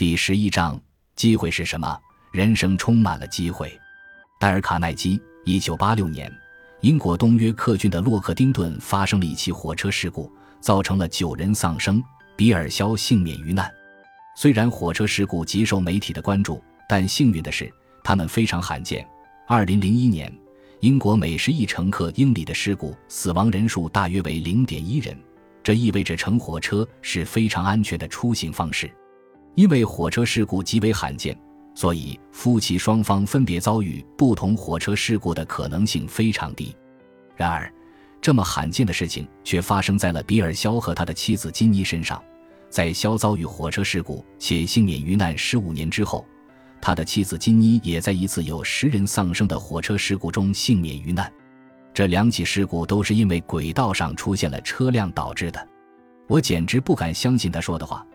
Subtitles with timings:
[0.00, 0.80] 第十一章：
[1.14, 2.00] 机会是什么？
[2.32, 3.70] 人生充满了机会。
[4.40, 6.32] 戴尔·卡耐基，一九八六年，
[6.80, 12.02] 英国东约克郡的洛克丁顿发生了一起火车事故，造成了九人丧生，
[12.34, 13.70] 比尔·肖幸免于难。
[14.34, 17.70] 虽然火车事故极受媒体的关注，但幸运的是，
[18.02, 19.06] 他们非常罕见。
[19.46, 20.34] 二零零一年，
[20.80, 25.14] 英国每十亿乘客英里的事故死亡人数大约为零点一人，
[25.62, 28.90] 这意味着乘火车是非常安全的出行方式。
[29.54, 31.36] 因为火车事故极为罕见，
[31.74, 36.74] 所以夫妻双方分别遭遇不同火车事故的可能性非常低。
[37.36, 37.72] 然而，
[38.20, 42.22] 这么罕见的事情却发生在了比尔·肖和他的妻子金妮身上。
[42.68, 46.24] 在肖遭遇火车事故且幸免于难十五年之后，
[46.80, 51.30] 他的妻子金妮也在一次有十人丧生的火车事故中幸免于难。
[51.92, 55.68] 这两起事故都是因为轨道上出现了车辆导致的。
[56.28, 58.06] 我简直不敢相信他说的话。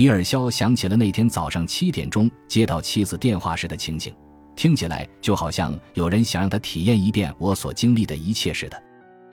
[0.00, 4.10] 比尔·肖想起了那天早上七点钟接到妻子电话时的情景，
[4.56, 8.82] 听起来就好像有人想让他体验一遍我所经历的一切似的。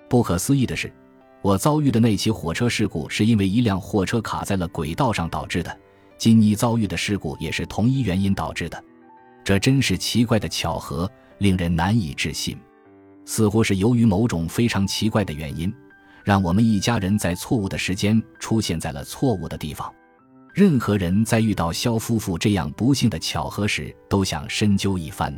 [0.09, 0.93] 不可思议的是。
[1.41, 5.73] 我遭遇的那起火车事故是因为一辆货车卡在了轨道上导致的，
[6.17, 8.83] 金妮遭遇的事故也是同一原因导致的，
[9.45, 12.57] 这真是奇怪的巧合，令人难以置信。
[13.23, 15.73] 似乎是由于某种非常奇怪的原因，
[16.25, 19.89] 让我们一家人在错误的时间出现在了错误的地方。
[20.57, 25.31] 任何人在遇到肖夫妇这样不幸的巧合时，都想深究一番。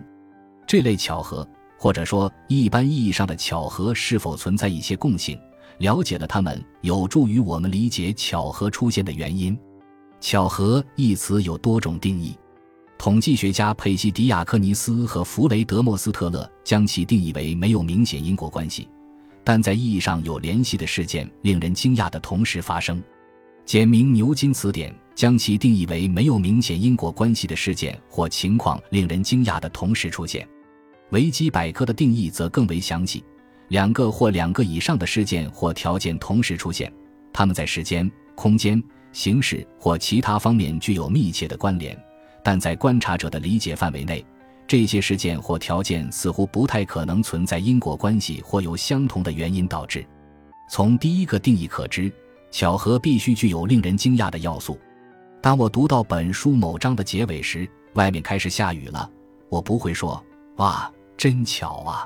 [0.66, 1.46] 这类巧合，
[1.78, 5.38] 或者说一般意义上的巧合，是否存在一些共性？
[5.80, 9.60] 了解了它们，有助于我们理解巧合出现的原因。
[10.22, 12.34] 巧合一词有多种定义，
[12.98, 18.88] 统计学家佩西迪亚科尼斯和弗雷德莫斯特勒将其定义为没有明显因果关系，
[19.44, 23.04] 但在意义上有联系的事件令人惊讶的同时发生。
[23.66, 30.48] 简明牛津词典将其定义为没有明显因果关系的事件或情况令人惊讶的同时出现。
[31.10, 33.22] 维基百科的定义则更为详细。
[33.68, 36.90] 两个或两个以上的事件或条件同时出现，
[37.34, 38.82] 它们在时间、空间、
[39.12, 42.02] 形式或其他方面具有密切的关联，
[42.42, 44.26] 但在观察者的理解范围内，
[44.66, 50.08] 这些事件或条件似乎不太可能存在因果关系或由相同的原因导致。
[50.72, 52.10] 从第一个定义可知，
[52.52, 54.80] 巧合必须具有令人惊讶的要素。
[55.42, 59.10] 当我读到本书某章的结尾时，外面开始下雨了，
[59.48, 60.22] 我不会说
[60.58, 62.06] “哇，真巧啊”。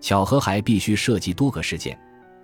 [0.00, 1.98] 巧合还必须涉及多个事件，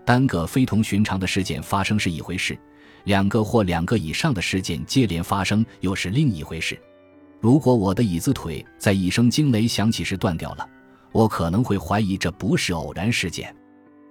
[0.05, 2.59] 单个非同寻常的事件发生是一回事，
[3.05, 6.77] 两个或两个以上的事件接连发生又是另一回事。
[7.41, 10.69] 如果我的椅子腿在一声惊雷响起时断掉了，
[11.13, 13.55] 我可能会怀疑这不是偶然事件。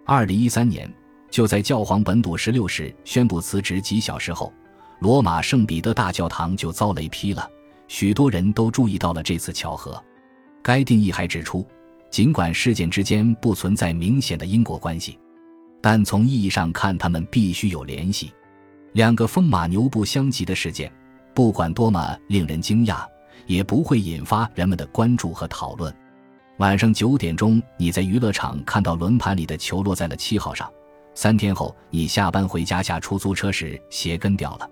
[0.05, 0.91] 二零一三年，
[1.29, 4.51] 就在教皇本笃十六世宣布辞职几小时后，
[4.99, 7.49] 罗马圣彼得大教堂就遭雷劈了，
[7.87, 10.01] 许多人都注意到了这次巧合。
[10.63, 11.65] 该定义还指出。
[12.11, 15.19] 尽管事件之间不存在明显的因果关系，
[15.81, 18.31] 但从意义上看，它们必须有联系。
[18.93, 20.89] 两个风马牛不相及的事件，
[21.33, 23.05] 不管多么令人惊讶，
[23.47, 25.93] 也不会引发人们的关注和讨论。
[26.59, 30.65] 晚上九点钟，你在娱乐场看到轮盘里的球落在了七号上；
[31.15, 34.69] 三天后，你下班回家下出租车时鞋跟掉了。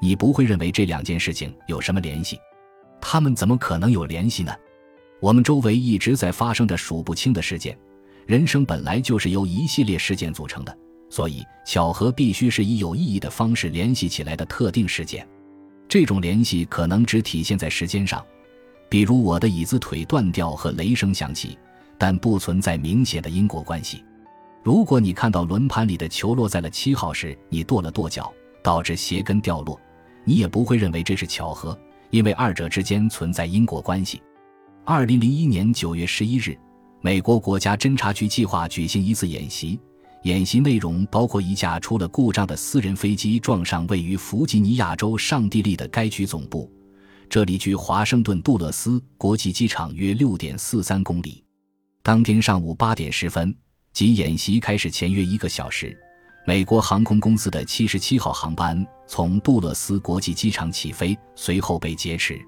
[0.00, 2.38] 你不会认为这两件事情有什么联系，
[3.00, 4.52] 他们怎么可能有联系呢？
[5.20, 7.76] 我们周围一直在发生着数不清的事件，
[8.26, 15.26] 人生本来就是由一系列事件组成的，所以巧合必须是以有意义的方式联系起来的特定事件。
[15.88, 18.22] 这种联系可能只体现在时间上，
[18.90, 21.58] 比如我的椅子腿断掉和雷声响起，
[21.96, 24.04] 但不存在明显的因果关系。
[24.62, 28.32] 如果你看到轮盘里的球落在了七号时，你跺了跺脚，
[28.62, 29.80] 导致鞋跟掉落，
[30.26, 31.78] 你也不会认为这是巧合，
[32.10, 34.20] 因为二者之间存在因果关系。
[34.84, 36.58] 二零零一年九月十一日，
[37.00, 39.80] 美国国家侦察局计划举行一次演习。
[40.22, 46.68] 演习内容包括一架出了故障的私人飞机撞上位于弗吉尼亚州上帝利的该局总部，
[47.30, 51.44] 这里距华盛顿杜勒斯国际机场约六点四三公里。
[52.02, 53.54] 当天上午八点十分，
[53.92, 55.96] 即演习开始前约一个小时，
[56.46, 62.40] 美国航空公司的七十七号航班从杜勒斯国际机场起飞，随后被劫持。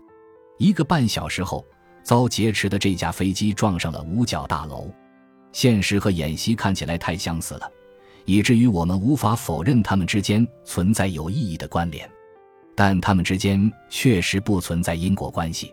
[0.57, 1.65] 一个半小时后。
[2.05, 4.91] 遭劫持的这架飞机撞上了五角大楼，
[5.53, 7.71] 现实和演习看起来太相似了，
[8.25, 12.11] 以至于我们无法否认它们之间存在有意义的关联。
[12.75, 15.71] 但它们之间确实不存在因果关系。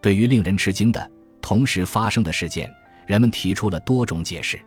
[0.00, 1.10] 对于令人吃惊的
[1.42, 2.72] 同时发生的事件，
[3.06, 4.58] 人们提出了多种解释，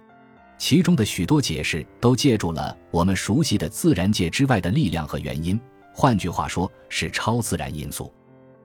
[0.60, 5.60] 其中的许多解释都借助了我们熟悉的自然界之外的力量和原因，
[5.94, 8.14] 换句话说，是超自然因素。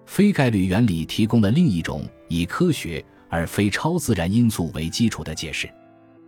[0.04, 5.72] 非概率原理提供了另一种以科学而非超自然因素为基础的解释。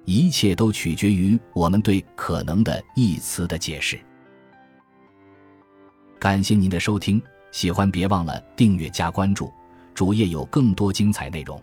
[0.04, 3.98] 一切都取决于我们对“可能”的一词的解释。
[6.16, 7.20] 感谢您的收听，
[7.50, 9.52] 喜欢别忘了订阅加关注，
[9.92, 11.60] 主页有更多精彩内容。